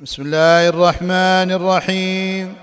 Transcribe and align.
بسم 0.00 0.22
الله 0.22 0.68
الرحمن 0.68 1.52
الرحيم. 1.52 2.56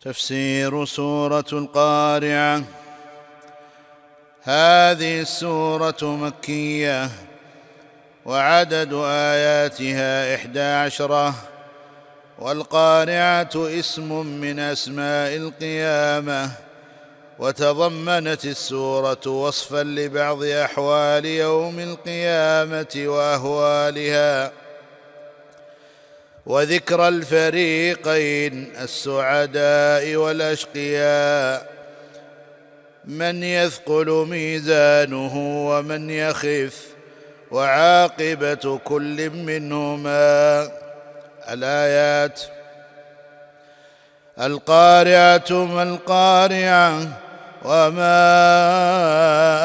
تفسير 0.00 0.84
سورة 0.84 1.44
القارعة. 1.52 2.62
هذه 4.42 5.20
السورة 5.20 5.96
مكية 6.02 7.10
وعدد 8.24 8.92
آياتها 9.04 10.34
إحدى 10.34 10.60
عشره 10.60 11.34
والقارعة 12.38 13.50
اسم 13.56 14.26
من 14.26 14.58
أسماء 14.58 15.36
القيامة. 15.36 16.50
وتضمنت 17.38 18.44
السورة 18.44 19.26
وصفا 19.26 19.82
لبعض 19.82 20.42
أحوال 20.42 21.24
يوم 21.24 21.78
القيامة 21.80 22.94
وأهوالها. 22.96 24.67
وذكر 26.48 27.08
الفريقين 27.08 28.72
السعداء 28.80 30.16
والأشقياء. 30.16 31.66
من 33.04 33.42
يثقل 33.42 34.26
ميزانه 34.30 35.34
ومن 35.68 36.10
يخف 36.10 36.86
وعاقبة 37.50 38.80
كل 38.84 39.30
منهما. 39.30 40.70
الآيات 41.50 42.40
القارعة 44.40 45.64
ما 45.64 45.82
القارعة 45.82 47.08
وما 47.64 48.12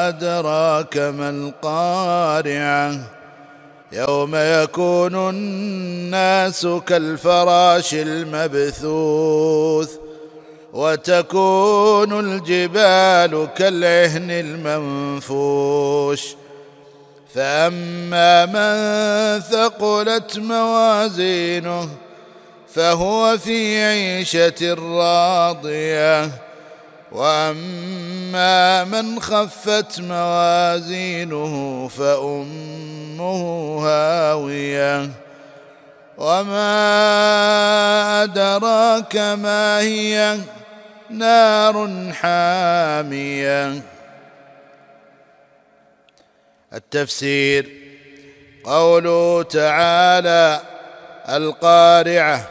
أدراك 0.08 0.96
ما 0.96 1.30
القارعة. 1.30 3.23
يوم 3.94 4.34
يكون 4.34 5.14
الناس 5.14 6.66
كالفراش 6.86 7.94
المبثوث 7.94 9.90
وتكون 10.72 12.20
الجبال 12.20 13.48
كالعهن 13.56 14.30
المنفوش 14.30 16.22
فأما 17.34 18.46
من 18.46 19.40
ثقلت 19.40 20.38
موازينه 20.38 21.88
فهو 22.74 23.38
في 23.38 23.84
عيشة 23.84 24.74
راضية 24.74 26.30
وأما 27.14 28.84
من 28.84 29.20
خفت 29.20 30.00
موازينه 30.00 31.88
فأمه 31.88 33.78
هاوية. 33.86 35.10
وما 36.18 36.62
أدراك 38.22 39.16
ما 39.16 39.78
هي؟ 39.78 40.38
نار 41.10 42.12
حامية. 42.12 43.82
التفسير 46.72 47.72
قوله 48.64 49.42
تعالى 49.42 50.60
القارعة 51.28 52.48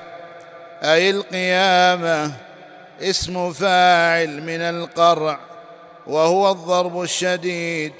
أي 0.83 1.09
القيامة. 1.09 2.52
اسم 3.01 3.53
فاعل 3.53 4.41
من 4.41 4.61
القرع 4.61 5.39
وهو 6.07 6.51
الضرب 6.51 7.01
الشديد 7.01 7.93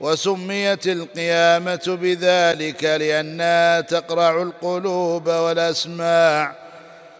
وسميت 0.00 0.86
القيامة 0.86 1.98
بذلك 2.02 2.84
لأنها 2.84 3.80
تقرع 3.80 4.42
القلوب 4.42 5.28
والأسماع 5.28 6.54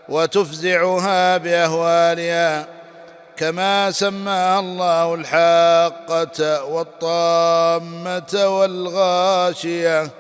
وتفزعها 0.09 1.37
بأهوالها 1.37 2.67
كما 3.37 3.91
سماها 3.91 4.61
الله 4.61 5.15
الحاقة 5.15 6.65
والطامة 6.65 8.47
والغاشية 8.59 10.11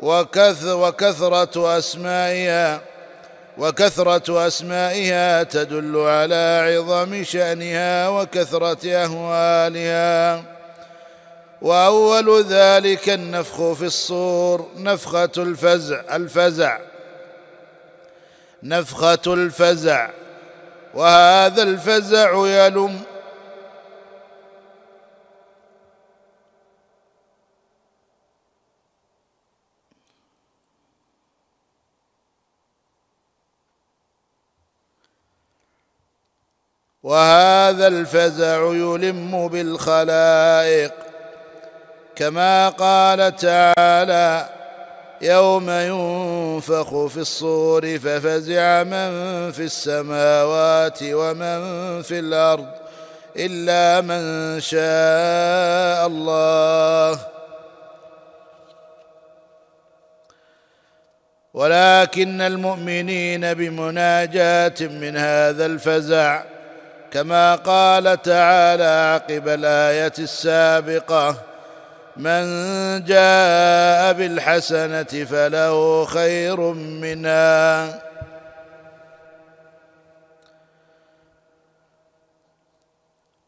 وكثرة 0.00 1.78
أسمائها. 1.78 2.80
وكثرة 3.58 4.46
أسمائها 4.46 5.42
تدل 5.42 5.96
على 5.96 6.74
عظم 6.76 7.24
شأنها 7.24 8.08
وكثرة 8.08 8.90
أهوالها. 8.90 10.42
وأول 11.62 12.44
ذلك 12.44 13.08
النفخ 13.08 13.72
في 13.72 13.84
الصور 13.84 14.68
نفخة 14.76 15.30
الفزع 15.38 16.00
الفزع 16.16 16.78
نفخة 18.62 19.18
الفزع. 19.26 20.10
وهذا 20.94 21.62
الفزع 21.62 22.46
يلم 22.46 23.00
وهذا 37.02 37.86
الفزع 37.86 38.56
يلم 38.56 39.48
بالخلائق. 39.48 40.92
كما 42.16 42.68
قال 42.68 43.36
تعالى 43.36 44.48
يوم 45.22 45.70
ينفخ 45.70 47.06
في 47.06 47.16
الصور 47.16 47.98
ففزع 47.98 48.82
من 48.82 49.10
في 49.52 49.62
السماوات 49.62 50.98
ومن 51.02 51.58
في 52.02 52.18
الأرض 52.18 52.68
إلا 53.36 54.00
من 54.00 54.60
شاء 54.60 56.06
الله. 56.06 57.18
ولكن 61.54 62.40
المؤمنين 62.40 63.54
بمناجاة 63.54 64.74
من 64.80 65.16
هذا 65.16 65.66
الفزع 65.66 66.42
كما 67.12 67.54
قال 67.54 68.22
تعالى 68.22 68.84
عقب 69.14 69.48
الآية 69.48 70.12
السابقة 70.18 71.36
من 72.16 72.44
جاء 73.04 74.12
بالحسنة 74.12 75.24
فله 75.24 76.04
خير 76.04 76.60
منها. 76.76 78.02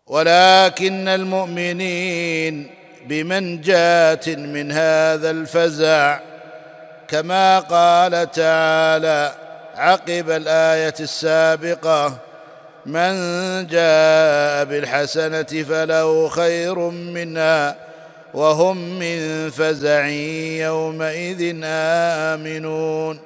ولكن 0.07 1.09
المؤمنين 1.09 2.71
بمنجاة 3.07 4.27
من 4.27 4.73
هذا 4.73 5.31
الفزع 5.31 6.21
كما 7.09 7.59
قال 7.59 8.31
تعالى 8.31 9.33
عقب 9.77 10.31
الآية 10.31 10.95
السابقة 11.01 12.19
من 12.87 13.13
جاء 13.67 14.65
بالحسنة 14.65 15.43
فله 15.43 16.29
خير 16.29 16.79
منها 16.91 17.77
وهم 18.35 18.99
من 18.99 19.51
فزع 19.51 20.07
يومئذ 20.67 21.61
آمنون. 21.65 23.19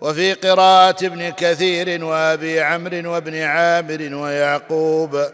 وفي 0.00 0.32
قراءة 0.32 1.06
ابن 1.06 1.30
كثير 1.30 2.04
وأبي 2.04 2.60
عمرو 2.60 3.12
وابن 3.12 3.34
عامر 3.34 4.14
ويعقوب 4.14 5.26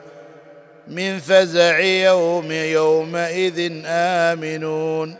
من 0.88 1.18
فزع 1.18 1.78
يوم 1.78 2.52
يومئذ 2.52 3.82
آمنون. 3.86 5.16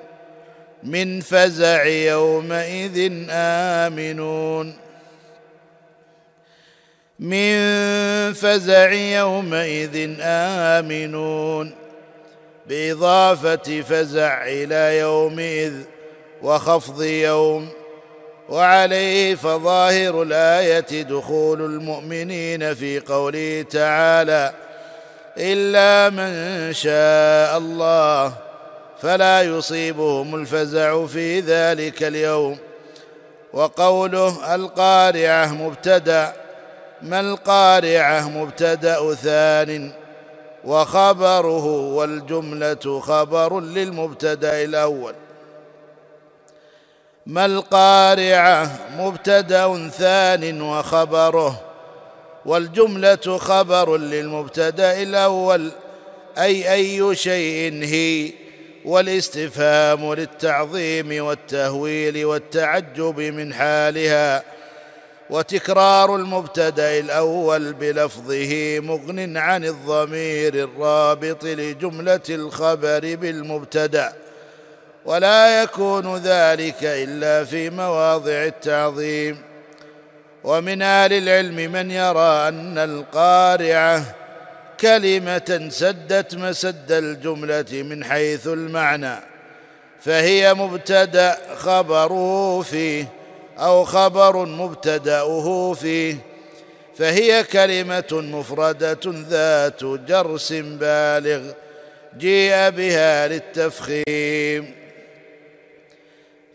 من 0.83 1.21
فزع 1.21 1.85
يومئذ 1.85 3.27
آمنون. 3.31 4.82
من 7.19 8.33
فزع 8.33 8.93
يومئذ 8.93 10.17
آمنون. 10.21 11.75
بإضافة 12.67 13.81
فزع 13.81 14.45
إلى 14.47 14.99
يومئذ 14.99 15.73
وخفض 16.43 17.03
يوم. 17.03 17.69
وعليه 18.49 19.35
فظاهر 19.35 20.23
الآية 20.23 21.03
دخول 21.03 21.61
المؤمنين 21.61 22.75
في 22.75 23.01
قوله 23.01 23.65
تعالى 23.71 24.53
إلا 25.39 26.11
من 26.11 26.73
شاء 26.73 27.59
الله 27.59 28.33
فلا 29.03 29.43
يصيبهم 29.43 30.35
الفزع 30.35 31.07
في 31.07 31.41
ذلك 31.41 32.03
اليوم. 32.03 32.59
وقوله 33.53 34.55
القارعة 34.55 35.47
مبتدأ. 35.47 36.42
ما 37.03 37.21
القارعة؟ 37.21 38.29
مبتدأ 38.29 39.15
ثان 39.15 39.93
وخبره 40.65 41.67
والجملة 41.67 43.01
خبر 43.01 43.61
للمبتدأ 43.61 44.65
الأول. 44.65 45.15
ما 47.27 47.47
القارعة؟ 47.47 48.71
مبتدأ 48.99 49.89
ثان 49.89 50.63
وخبره 50.63 51.61
والجملة 52.47 53.39
خبر 53.39 53.97
للمبتدأ 53.97 55.03
الأول. 55.03 55.71
أي 56.39 56.73
أي 56.73 57.15
شيء 57.15 57.85
هي؟ 57.85 58.33
والاستفهام 58.85 60.15
للتعظيم 60.15 61.25
والتهويل 61.25 62.25
والتعجب 62.25 63.21
من 63.21 63.55
حالها. 63.55 64.43
وتكرار 65.33 66.17
المبتدأ 66.17 66.99
الأول 66.99 67.73
بلفظه 67.73 68.81
مغن 68.81 69.37
عن 69.37 69.65
الضمير 69.65 70.55
الرابط 70.55 71.45
لجملة 71.45 72.21
الخبر 72.31 73.17
بالمبتدأ. 73.17 74.13
ولا 75.05 75.63
يكون 75.63 76.17
ذلك 76.17 76.77
إلا 76.83 77.45
في 77.45 77.71
مواضع 77.71 78.45
التعظيم. 78.45 79.39
ومن 80.45 80.83
أهل 80.83 81.13
العلم 81.13 81.73
من 81.73 81.91
يرى 81.91 82.49
أن 82.49 82.79
القارعة 82.79 84.05
كلمة 84.81 85.69
سدت 85.69 86.35
مسد 86.35 86.93
الجملة 86.93 87.67
من 87.73 88.05
حيث 88.05 88.47
المعنى 88.47 89.17
فهي 90.01 90.55
مبتدأ 90.55 91.39
خبره 91.57 92.63
فيه 92.63 93.22
أو 93.63 93.85
خبر 93.85 94.45
مبتدأه 94.47 95.73
فيه 95.73 96.17
فهي 96.99 97.45
كلمة 97.45 98.05
مفردة 98.13 99.01
ذات 99.07 99.85
جرس 99.85 100.53
بالغ 100.53 101.53
جيء 102.19 102.71
بها 102.71 103.29
للتفخيم. 103.29 104.75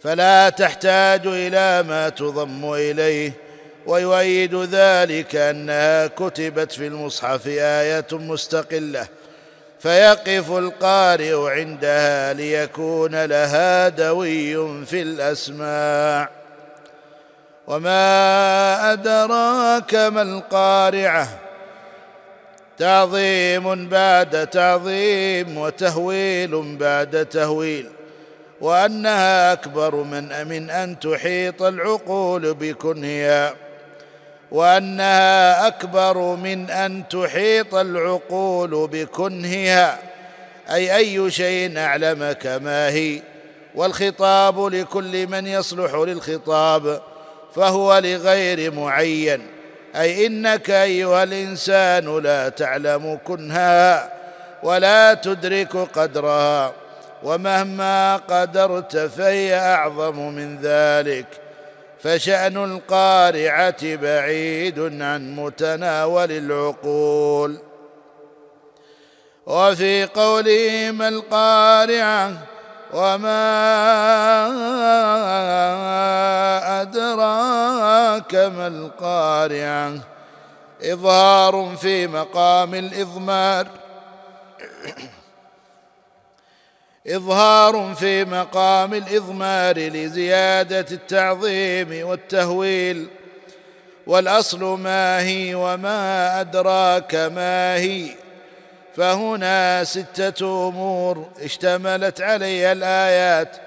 فلا 0.01 0.49
تحتاج 0.49 1.21
إلى 1.25 1.83
ما 1.83 2.09
تضم 2.09 2.73
إليه 2.73 3.31
ويؤيد 3.85 4.55
ذلك 4.55 5.35
أنها 5.35 6.07
كتبت 6.07 6.71
في 6.71 6.87
المصحف 6.87 7.47
آية 7.47 8.07
مستقلة 8.11 9.07
فيقف 9.79 10.51
القارئ 10.51 11.49
عندها 11.49 12.33
ليكون 12.33 13.25
لها 13.25 13.89
دوي 13.89 14.85
في 14.85 15.01
الأسماع. 15.01 16.36
وما 17.67 18.93
ادراك 18.93 19.95
ما 19.95 20.21
القارعه 20.21 21.27
تعظيم 22.77 23.89
بعد 23.89 24.47
تعظيم 24.47 25.57
وتهويل 25.57 26.77
بعد 26.77 27.25
تهويل 27.25 27.89
وانها 28.61 29.53
اكبر 29.53 29.95
من 29.95 30.47
من 30.47 30.69
ان 30.69 30.99
تحيط 30.99 31.61
العقول 31.63 32.53
بكنهها 32.53 33.53
وانها 34.51 35.67
اكبر 35.67 36.35
من 36.35 36.69
ان 36.69 37.03
تحيط 37.07 37.75
العقول 37.75 38.87
بكنهها 38.87 39.99
أي 40.69 40.95
أي 40.95 41.31
شيء 41.31 41.79
أعلمك 41.79 42.47
ما 42.47 42.89
هي 42.89 43.21
والخطاب 43.75 44.65
لكل 44.65 45.27
من 45.27 45.47
يصلح 45.47 45.93
للخطاب 45.93 47.01
فهو 47.57 47.97
لغير 47.97 48.71
معين. 48.71 49.47
أي 49.95 50.27
إنك 50.27 50.69
أيها 50.69 51.23
الإنسان 51.23 52.17
لا 52.23 52.49
تعلم 52.49 53.19
كنها 53.25 54.13
ولا 54.63 55.13
تدرك 55.13 55.77
قدرها 55.77 56.73
ومهما 57.23 58.15
قدرت 58.15 58.97
فهي 58.97 59.55
أعظم 59.55 60.33
من 60.33 60.57
ذلك. 60.61 61.25
فشأن 62.03 62.57
القارعة 62.57 63.95
بعيد 63.95 64.79
عن 64.79 65.35
متناول 65.35 66.31
العقول. 66.31 67.57
وفي 69.45 70.05
قوله 70.05 70.91
ما 70.91 71.07
القارعة 71.07 72.33
وما 72.93 73.41
أدراك 76.81 78.35
ما 78.35 78.67
القارعة؟ 78.67 79.93
إظهار 80.83 81.75
في 81.81 82.07
مقام 82.07 82.75
الإضمار. 82.75 83.67
إظهار 87.07 87.95
في 87.99 88.25
مقام 88.25 88.93
الإضمار 88.93 89.77
لزيادة 89.77 90.85
التعظيم 90.91 92.07
والتهويل. 92.07 93.07
والأصل 94.07 94.63
ما 94.63 95.19
هي 95.19 95.55
وما 95.55 96.41
أدراك 96.41 97.15
ما 97.15 97.75
هي؟ 97.75 98.26
فهنا 98.97 99.83
ستة 99.83 100.67
أمور 100.69 101.29
اشتملت 101.41 102.21
عليها 102.21 102.71
الآيات 102.71 103.57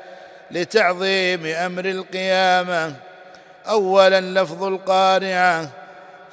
لتعظيم 0.50 1.46
أمر 1.46 1.84
القيامة. 1.84 2.94
اولا 3.68 4.20
لفظ 4.20 4.64
القارعة 4.64 5.68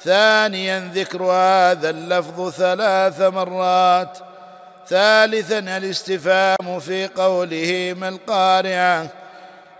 ثانيا 0.04 0.90
ذكر 0.94 1.22
هذا 1.22 1.90
اللفظ 1.90 2.50
ثلاث 2.50 3.20
مرات 3.20 4.18
ثالثا 4.88 5.58
الاستفهام 5.58 6.80
في 6.80 7.06
قوله 7.06 7.94
ما 7.98 8.08
القارعة 8.08 9.06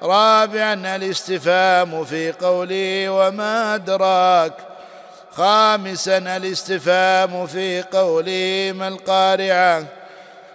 رابعا 0.03 0.97
الاستفهام 0.97 2.05
في 2.05 2.33
قوله 2.33 3.09
وما 3.09 3.75
أدراك. 3.75 4.53
خامسا 5.39 6.19
الاستفهام 6.19 7.47
في 7.47 7.83
قوله 7.83 8.73
ما 8.75 8.89
القارعة. 8.89 9.85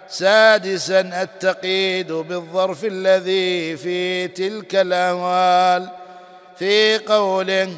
سادسا 0.08 1.00
التقييد 1.00 2.12
بالظرف 2.12 2.84
الذي 2.84 3.76
في 3.76 4.28
تلك 4.28 4.74
الأهوال. 4.74 5.88
في 6.58 6.98
قوله 6.98 7.76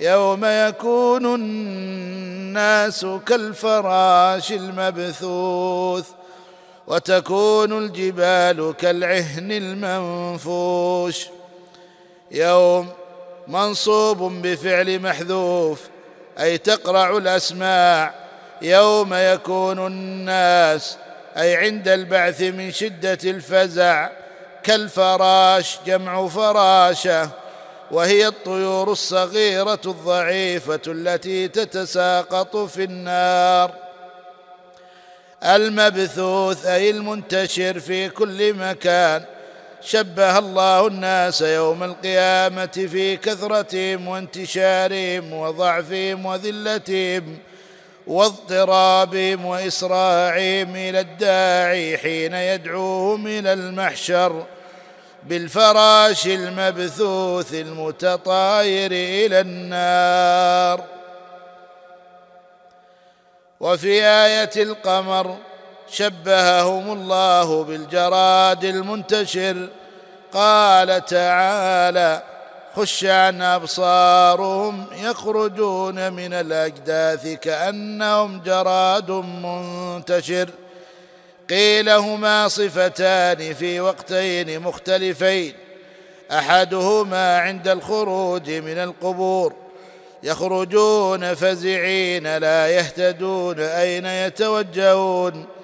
يوم 0.00 0.44
يكون 0.44 1.34
الناس 1.34 3.06
كالفراش 3.26 4.52
المبثوث 4.52 6.08
وتكون 6.86 7.78
الجبال 7.78 8.74
كالعهن 8.78 9.52
المنفوش. 9.52 11.26
يوم 12.30 12.88
منصوب 13.48 14.22
بفعل 14.42 14.98
محذوف 14.98 15.80
أي 16.40 16.58
تقرع 16.58 17.16
الأسماع 17.16 18.14
يوم 18.62 19.14
يكون 19.14 19.86
الناس 19.86 20.96
أي 21.36 21.56
عند 21.56 21.88
البعث 21.88 22.40
من 22.40 22.72
شدة 22.72 23.18
الفزع 23.24 24.08
كالفراش 24.62 25.78
جمع 25.86 26.28
فراشة 26.28 27.30
وهي 27.90 28.26
الطيور 28.26 28.92
الصغيرة 28.92 29.80
الضعيفة 29.86 30.80
التي 30.86 31.48
تتساقط 31.48 32.56
في 32.56 32.84
النار. 32.84 33.70
المبثوث 35.44 36.66
أي 36.66 36.90
المنتشر 36.90 37.80
في 37.80 38.08
كل 38.08 38.54
مكان 38.54 39.24
شبه 39.82 40.38
الله 40.38 40.86
الناس 40.86 41.42
يوم 41.42 41.82
القيامة 41.82 42.66
في 42.66 43.16
كثرتهم 43.16 44.08
وانتشارهم 44.08 45.32
وضعفهم 45.32 46.26
وذلتهم 46.26 47.38
واضطرابهم 48.06 49.44
وإسراعهم 49.44 50.76
إلى 50.76 51.00
الداعي 51.00 51.98
حين 51.98 52.34
يدعوهم 52.34 53.26
إلى 53.26 53.52
المحشر 53.52 54.46
بالفراش 55.22 56.26
المبثوث 56.26 57.54
المتطاير 57.54 58.90
إلى 58.92 59.40
النار. 59.40 60.84
وفي 63.60 64.04
آية 64.04 64.50
القمر 64.56 65.36
شبههم 65.90 66.92
الله 66.92 67.64
بالجراد 67.64 68.64
المنتشر. 68.64 69.68
قال 70.32 71.04
تعالى 71.04 72.22
خش 72.76 73.04
عن 73.04 73.42
أبصارهم 73.42 74.86
يخرجون 75.02 76.12
من 76.12 76.32
الأجداث 76.32 77.26
كأنهم 77.26 78.40
جراد 78.40 79.10
منتشر. 79.10 80.48
قيل 81.50 81.88
هما 81.88 82.48
صفتان 82.48 83.54
في 83.54 83.80
وقتين 83.80 84.60
مختلفين. 84.60 85.54
أحدهما 86.32 87.38
عند 87.38 87.68
الخروج 87.68 88.50
من 88.50 88.78
القبور. 88.78 89.52
يخرجون 90.22 91.34
فزعين 91.34 92.36
لا 92.36 92.68
يهتدون 92.68 93.60
أين 93.60 94.06
يتوجهون. 94.06 95.55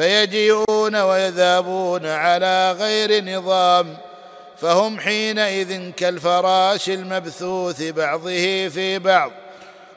فيجيئون 0.00 0.96
ويذهبون 0.96 2.06
على 2.06 2.72
غير 2.72 3.24
نظام 3.24 3.96
فهم 4.60 5.00
حينئذ 5.00 5.90
كالفراش 5.90 6.90
المبثوث 6.90 7.82
بعضه 7.82 8.68
في 8.68 8.98
بعض 8.98 9.30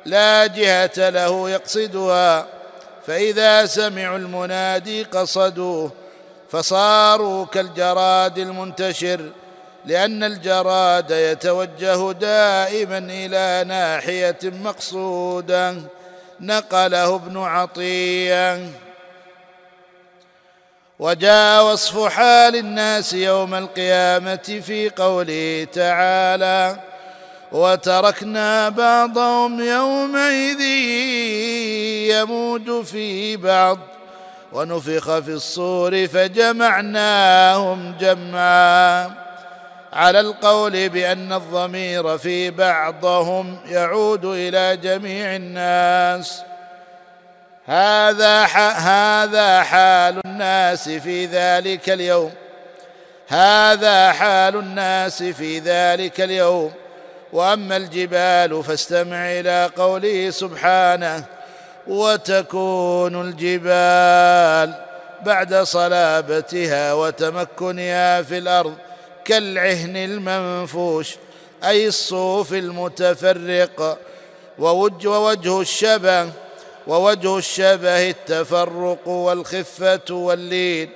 لا 0.06 0.48
جهة 0.48 1.10
له 1.10 1.50
يقصدها 1.50 2.48
فإذا 3.08 3.66
سمعوا 3.66 4.18
المنادي 4.18 5.04
قصدوه 5.04 5.92
فصاروا 6.52 7.46
كالجراد 7.46 8.38
المنتشر 8.38 9.30
لأن 9.86 10.24
الجراد 10.24 11.12
يتوجه 11.12 12.12
دائما 12.12 12.98
إلى 12.98 13.64
ناحية 13.68 14.40
مقصودة 14.44 15.76
نقله 16.40 17.16
ابن 17.16 17.38
عطية 17.38 18.83
وجاء 21.04 21.66
وصف 21.66 22.08
حال 22.08 22.56
الناس 22.56 23.14
يوم 23.14 23.56
القيامة 23.56 24.62
في 24.66 24.90
قوله 24.90 25.68
تعالى 25.74 26.78
وتركنا 27.52 28.70
بعضهم 28.70 29.64
يومئذ 29.64 30.62
يموج 32.12 32.84
في 32.84 33.38
بعض 33.38 33.80
ونفخ 34.54 35.20
في 35.20 35.32
الصور 35.32 36.08
فجمعناهم 36.08 37.96
جمعا. 38.00 39.12
على 39.94 40.20
القول 40.20 40.90
بأن 40.90 41.34
الضمير 41.34 42.18
في 42.18 42.50
بعضهم 42.52 43.58
يعود 43.66 44.26
إلى 44.26 44.78
جميع 44.78 45.36
الناس 45.36 46.42
هذا 47.66 48.44
هذا 48.76 49.64
حال 49.64 50.22
الناس 50.26 50.90
في 50.90 51.26
ذلك 51.26 51.90
اليوم. 51.90 52.32
هذا 53.28 54.12
حال 54.12 54.56
الناس 54.56 55.24
في 55.24 55.60
ذلك 55.60 56.22
اليوم. 56.22 56.72
وأما 57.34 57.78
الجبال 57.78 58.64
فاستمع 58.64 59.32
إلى 59.32 59.70
قوله 59.78 60.30
سبحانه 60.30 61.26
وتكون 61.88 63.22
الجبال 63.22 64.74
بعد 65.26 65.56
صلابتها 65.56 66.94
وتمكنها 66.94 68.22
في 68.22 68.38
الأرض 68.38 68.76
كالعهن 69.26 69.98
المنفوش 69.98 71.16
أي 71.64 71.88
الصوف 71.88 72.54
المتفرق 72.54 73.98
ووجه, 74.60 75.10
ووجه 75.10 75.62
الشبه 75.62 76.30
ووجه 76.88 77.38
الشبه 77.38 78.10
التفرق 78.10 79.08
والخفة 79.08 80.12
واللين 80.12 80.90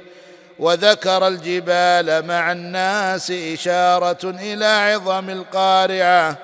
وذكر 0.60 1.28
الجبال 1.28 2.26
مع 2.26 2.52
الناس 2.52 3.32
إشارة 3.32 4.18
إلى 4.24 4.66
عظم 4.66 5.30
القارعة 5.30 6.38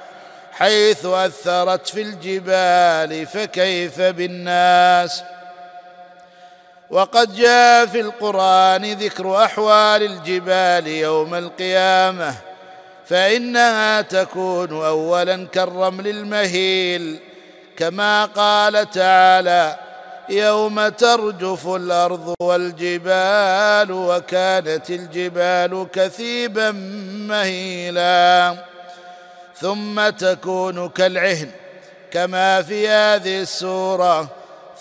حيث 0.51 1.05
أثرت 1.05 1.87
في 1.87 2.01
الجبال 2.01 3.25
فكيف 3.25 4.01
بالناس. 4.01 5.23
وقد 6.89 7.35
جاء 7.35 7.85
في 7.85 7.99
القرآن 7.99 8.93
ذكر 8.93 9.43
أحوال 9.45 10.03
الجبال 10.03 10.87
يوم 10.87 11.35
القيامة 11.35 12.35
فإنها 13.05 14.01
تكون 14.01 14.85
اولا 14.85 15.47
كالرمل 15.47 16.07
المهيل. 16.07 17.19
كما 17.77 18.25
قال 18.25 18.89
تعالى 18.89 19.75
يوم 20.29 20.87
ترجف 20.87 21.67
الأرض 21.67 22.33
والجبال 22.41 23.91
وكانت 23.91 24.89
الجبال 24.89 25.87
كثيبا 25.93 26.71
مهيلا 27.27 28.55
ثم 29.57 30.09
تكون 30.09 30.89
كالعهن 30.89 31.51
كما 32.11 32.61
في 32.61 32.89
هذه 32.89 33.41
السورة 33.41 34.27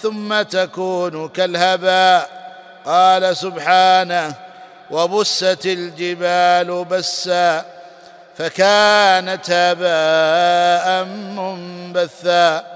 ثم 0.01 0.43
تكون 0.43 1.29
كالهباء. 1.29 2.43
قال 2.85 3.37
سبحانه 3.37 4.35
وبست 4.91 5.67
الجبال 5.67 6.85
بسا 6.85 7.65
فكانت 8.39 9.51
هباء 9.51 11.05
منبثا. 11.05 12.72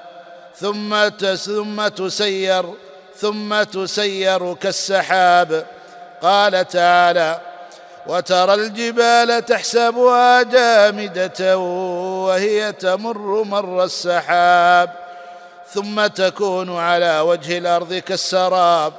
ثم 0.61 1.09
ثم 1.35 1.89
تسير 1.89 2.65
ثم 3.21 3.63
تسير 3.63 4.55
كالسحاب. 4.55 5.67
قال 6.23 6.69
تعالى 6.69 7.41
وترى 8.07 8.55
الجبال 8.55 9.45
تحسبها 9.45 10.43
جامدة 10.43 11.59
وهي 11.59 12.73
تمر 12.73 13.43
مر 13.43 13.85
السحاب 13.85 14.91
ثم 15.75 16.07
تكون 16.07 16.79
على 16.79 17.21
وجه 17.21 17.59
الأرض 17.59 17.95
كالسراب. 17.95 18.93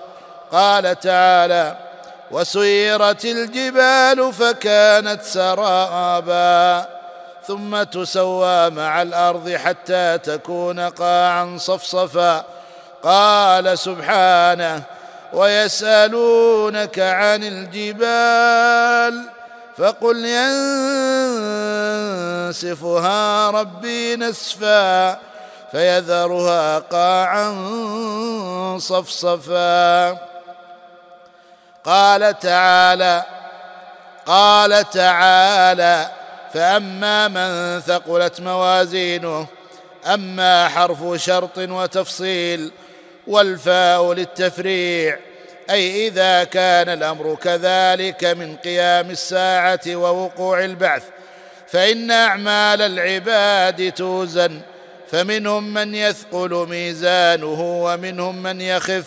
قال 0.51 0.99
تعالى 0.99 1.77
وسيرت 2.31 3.25
الجبال 3.25 4.33
فكانت 4.33 5.21
سرابا. 5.21 6.96
ثم 7.47 7.83
تسوى 7.83 8.69
مع 8.69 9.01
الأرض 9.01 9.49
حتى 9.49 10.17
تكون 10.17 10.79
قاعا 10.79 11.57
صفصفا. 11.59 12.45
قال 13.03 13.79
سبحانه 13.79 14.83
ويسألونك 15.33 16.99
عن 16.99 17.43
الجبال 17.43 19.29
فقل 19.77 20.25
ينسفها 22.49 23.49
ربي 23.49 24.15
نسفا 24.15 25.19
فيذرها 25.71 26.79
قاعا 26.79 27.49
صفصفا. 28.79 30.17
قال 31.85 32.39
تعالى 32.39 33.23
قال 34.25 34.89
تعالى 34.89 36.16
فأما 36.53 37.27
من 37.27 37.79
ثقلت 37.81 38.41
موازينه 38.41 39.47
أما 40.05 40.67
حرف 40.67 41.23
شرط 41.23 41.57
وتفصيل 41.57 42.71
والفاء 43.27 44.13
للتفريع 44.13 45.19
أي 45.69 46.07
إذا 46.07 46.43
كان 46.43 46.89
الأمر 46.89 47.35
كذلك 47.35 48.23
من 48.25 48.55
قيام 48.55 49.09
الساعة 49.09 49.79
ووقوع 49.87 50.65
البعث 50.65 51.03
فإن 51.67 52.11
أعمال 52.11 52.81
العباد 52.81 53.91
توزن 53.91 54.61
فمنهم 55.11 55.73
من 55.73 55.95
يثقل 55.95 56.67
ميزانه 56.69 57.61
ومنهم 57.83 58.43
من 58.43 58.61
يخف 58.61 59.05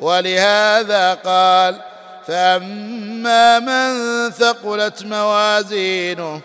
ولهذا 0.00 1.14
قال 1.14 1.80
فأما 2.26 3.58
من 3.58 4.30
ثقلت 4.30 5.04
موازينه 5.04 6.40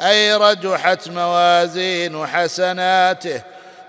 أي 0.00 0.34
رجحت 0.34 1.08
موازين 1.08 2.26
حسناته 2.26 3.42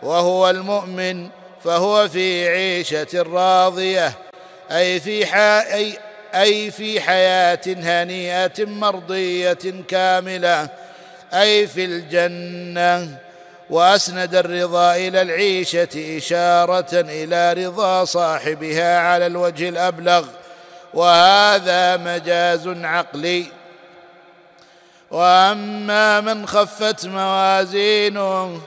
وهو 0.04 0.50
المؤمن 0.50 1.30
فهو 1.64 2.08
في 2.08 2.50
عيشة 2.50 3.08
راضية 3.16 4.14
أي 4.72 5.00
في 5.00 5.36
أي, 5.74 5.98
أي 6.36 6.72
في 6.72 7.02
حياة 7.02 7.62
هنيئة 7.68 8.66
مرضية 8.66 9.84
كاملة 9.88 10.70
أي 11.34 11.68
في 11.68 11.86
الجنة. 11.86 13.18
وأسند 13.70 14.36
الرضا 14.36 14.96
إلى 14.96 15.22
العيشة 15.22 16.18
إشارة 16.18 16.88
إلى 16.94 17.54
رضا 17.54 18.06
صاحبها 18.06 19.00
على 19.00 19.26
الوجه 19.26 19.70
الأبلغ. 19.70 20.26
وهذا 20.94 21.98
مجاز 21.98 22.68
عقلي. 22.68 23.46
وأما 25.12 26.22
من 26.22 26.48
خفت 26.48 27.06
موازينه 27.06 28.62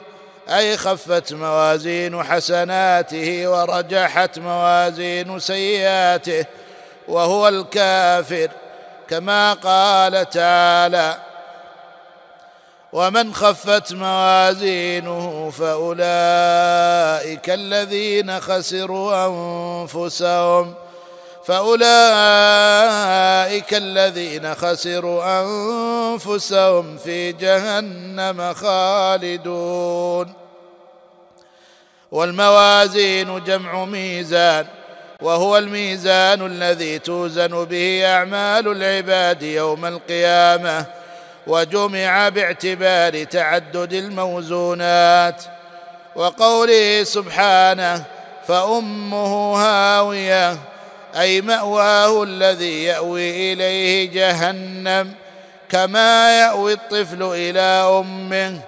أي 0.48 0.76
خفت 0.76 1.32
موازين 1.32 2.22
حسناته 2.22 3.48
ورجحت 3.48 4.38
موازين 4.38 5.38
سيئاته 5.38 6.44
وهو 7.08 7.48
الكافر 7.48 8.48
كما 9.08 9.52
قال 9.52 10.30
تعالى 10.30 11.18
ومن 12.92 13.34
خفت 13.34 13.92
موازينه 13.92 15.50
فأولئك 15.50 17.50
الذين 17.50 18.40
خسروا 18.40 19.26
أنفسهم. 19.26 20.74
فأولئك 21.46 21.74
الذين 23.74 24.54
خسروا 24.54 25.40
أنفسهم 25.40 26.96
في 26.96 27.32
جهنم 27.32 28.54
خالدون. 28.54 30.32
والموازين 32.12 33.44
جمع 33.44 33.84
ميزان 33.84 34.66
وهو 35.22 35.58
الميزان 35.58 36.46
الذي 36.46 36.98
توزن 36.98 37.64
به 37.64 38.02
أعمال 38.06 38.68
العباد 38.68 39.42
يوم 39.42 39.84
القيامة 39.86 40.86
وجمع 41.46 42.28
باعتبار 42.28 43.24
تعدد 43.24 43.92
الموزونات. 43.92 45.42
وقوله 46.16 47.04
سبحانه 47.04 48.04
فأمه 48.46 49.56
هاوية 49.56 50.71
أي 51.16 51.40
مأواه 51.40 52.22
الذي 52.22 52.84
يأوي 52.84 53.52
إليه 53.52 54.10
جهنم 54.10 55.14
كما 55.68 56.40
يأوي 56.40 56.72
الطفل 56.72 57.22
إلى 57.22 57.60
أمه 58.00 58.58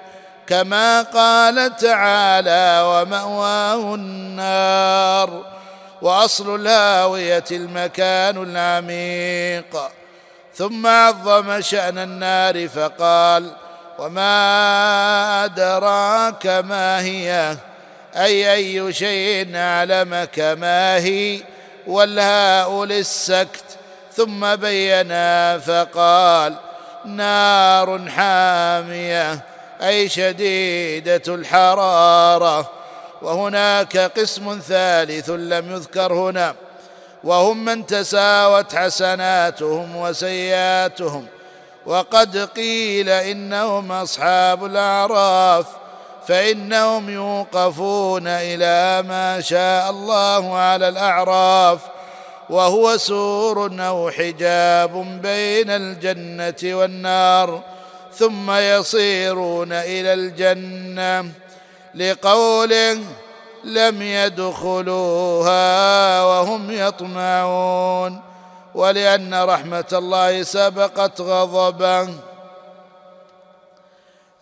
كما 0.46 1.02
قال 1.02 1.76
تعالى 1.76 2.82
ومأواه 2.86 3.94
النار 3.94 5.44
وأصل 6.02 6.60
الهاوية 6.60 7.44
المكان 7.50 8.42
العميق. 8.42 9.90
ثم 10.54 10.86
عظم 10.86 11.60
شأن 11.60 11.98
النار 11.98 12.68
فقال 12.68 13.50
وما 13.98 15.44
أدراك 15.44 16.46
ما 16.46 17.00
هي؟ 17.00 17.56
أي 18.16 18.52
أي 18.54 18.92
شيء 18.92 19.56
اعلمك 19.56 20.38
ما 20.38 20.96
هي؟ 20.96 21.53
والهاء 21.86 22.84
للسكت 22.84 23.64
ثم 24.12 24.56
بينا 24.56 25.58
فقال 25.58 26.54
نار 27.04 28.08
حامية 28.08 29.40
أي 29.82 30.08
شديدة 30.08 31.22
الحرارة. 31.28 32.70
وهناك 33.22 33.96
قسم 33.96 34.60
ثالث 34.68 35.30
لم 35.30 35.72
يذكر 35.72 36.12
هنا. 36.12 36.54
وهم 37.24 37.64
من 37.64 37.86
تساوت 37.86 38.74
حسناتهم 38.74 39.96
وسيئاتهم. 39.96 41.26
وقد 41.86 42.36
قيل 42.36 43.08
إنهم 43.08 43.92
أصحاب 43.92 44.64
الأعراف. 44.64 45.66
فإنهم 46.28 47.10
يوقفون 47.10 48.26
إلى 48.26 49.08
ما 49.08 49.40
شاء 49.40 49.90
الله 49.90 50.56
على 50.56 50.88
الأعراف 50.88 51.80
وهو 52.50 52.96
سور 52.96 53.70
أو 53.80 54.10
حجاب 54.10 55.20
بين 55.22 55.70
الجنة 55.70 56.76
والنار 56.78 57.62
ثم 58.12 58.50
يصيرون 58.50 59.72
إلى 59.72 60.14
الجنة 60.14 61.30
لقوله 61.94 62.98
لم 63.64 64.02
يدخلوها 64.02 65.54
وهم 66.24 66.70
يطمعون 66.70 68.20
ولأن 68.74 69.34
رحمة 69.34 69.84
الله 69.92 70.42
سبقت 70.42 71.20
غضبه 71.20 72.08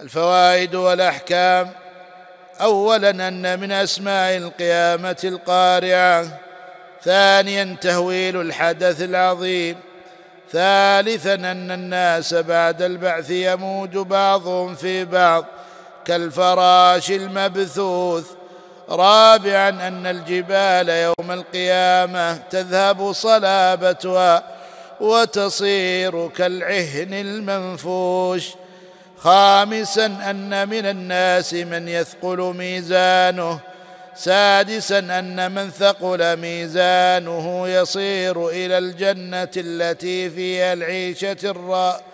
الفوائد 0.03 0.75
والأحكام. 0.75 1.71
اولا 2.61 3.11
أن 3.11 3.61
من 3.61 3.73
أسماء 3.73 4.37
القيامة 4.37 5.17
القارعة. 5.25 6.39
ثانيا 7.05 7.77
تهويل 7.81 8.41
الحدث 8.41 9.03
العظيم. 9.03 9.77
ثالثا 10.53 11.35
أن 11.35 11.71
الناس 11.71 12.35
بعد 12.35 12.83
البعث 12.83 13.31
يموج 13.31 13.91
بعضهم 13.91 14.75
في 14.75 15.05
بعض 15.05 15.45
كالفراش 16.05 17.11
المبثوث. 17.11 18.27
رابعا 18.89 19.69
أن 19.69 20.07
الجبال 20.07 20.89
يوم 20.89 21.31
القيامة 21.31 22.37
تذهب 22.37 23.13
صلابتها 23.13 24.43
وتصير 25.01 26.29
كالعهن 26.29 27.15
المنفوش. 27.15 28.62
خامسا 29.23 30.07
أن 30.07 30.69
من 30.69 30.87
الناس 30.87 31.55
من 31.55 31.89
يثقل 31.89 32.55
ميزانه. 32.57 33.61
سادسا 34.15 34.99
أن 34.99 35.53
من 35.53 35.71
ثقل 35.71 36.37
ميزانه 36.37 37.69
يصير 37.69 38.49
إلى 38.49 38.79
الجنة 38.79 39.51
التي 39.57 40.31
فيها 40.31 40.73
العيشة 40.73 41.37
الراء 41.45 42.05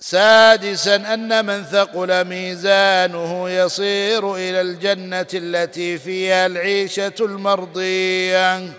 سادسا 0.00 0.96
أن 0.96 1.46
من 1.46 1.64
ثقل 1.64 2.24
ميزانه 2.24 3.50
يصير 3.50 4.34
إلى 4.34 4.60
الجنة 4.60 5.26
التي 5.34 5.98
فيها 5.98 6.46
العيشة 6.46 7.14
المرضية. 7.20 8.72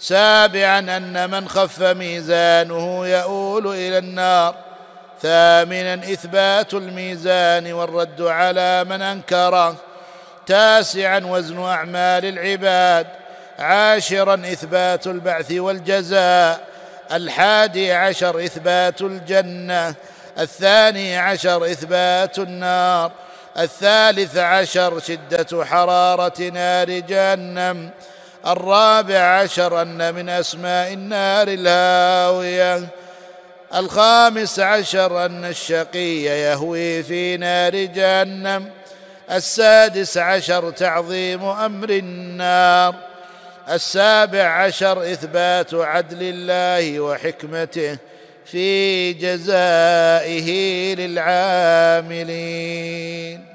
سابعا 0.00 0.78
أن 0.78 1.30
من 1.30 1.48
خف 1.48 1.82
ميزانه 1.82 3.06
يؤول 3.06 3.66
إلى 3.66 3.98
النار. 3.98 4.54
ثامنا 5.22 5.94
إثبات 5.94 6.74
الميزان 6.74 7.72
والرد 7.72 8.22
على 8.22 8.84
من 8.84 9.02
أنكره. 9.02 9.76
تاسعا 10.46 11.18
وزن 11.24 11.62
أعمال 11.62 12.24
العباد. 12.24 13.06
عاشرا 13.58 14.34
إثبات 14.34 15.06
البعث 15.06 15.52
والجزاء. 15.52 16.60
الحادي 17.12 17.92
عشر 17.92 18.44
إثبات 18.44 19.02
الجنة. 19.02 19.94
الثاني 20.38 21.18
عشر 21.18 21.64
إثبات 21.64 22.38
النار. 22.38 23.12
الثالث 23.58 24.36
عشر 24.36 25.00
شدة 25.00 25.64
حرارة 25.64 26.42
نار 26.42 26.90
جهنم. 26.90 27.90
الرابع 28.46 29.18
عشر 29.18 29.82
أن 29.82 30.14
من 30.14 30.28
أسماء 30.28 30.92
النار 30.92 31.48
الهاوية. 31.48 32.88
الخامس 33.74 34.60
عشر 34.60 35.26
أن 35.26 35.44
الشقي 35.44 36.22
يهوي 36.22 37.02
في 37.02 37.36
نار 37.36 37.76
جهنم. 37.76 38.70
السادس 39.30 40.18
عشر 40.18 40.70
تعظيم 40.70 41.44
أمر 41.44 41.90
النار. 41.90 42.94
السابع 43.70 44.42
عشر 44.42 45.12
إثبات 45.12 45.74
عدل 45.74 46.18
الله 46.20 47.00
وحكمته 47.00 47.98
في 48.44 49.12
جزائه 49.12 50.50
للعاملين. 52.08 53.47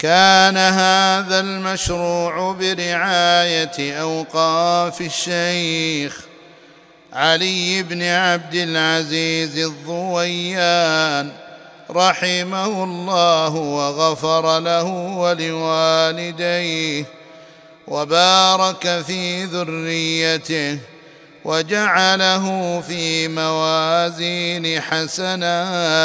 كان 0.00 0.56
هذا 0.56 1.40
المشروع 1.40 2.52
برعاية 2.52 4.00
أوقاف 4.00 5.00
الشيخ 5.00 6.20
علي 7.12 7.82
بن 7.82 8.02
عبد 8.02 8.54
العزيز 8.54 9.58
الضويان 9.58 11.32
رحمه 11.90 12.84
الله 12.84 13.54
وغفر 13.54 14.58
له 14.58 14.84
ولوالديه 15.16 17.04
وبارك 17.88 19.02
في 19.06 19.44
ذريته 19.44 20.78
وجعله 21.44 22.80
في 22.80 23.28
موازين 23.28 24.80
حسناتهم. 24.80 26.00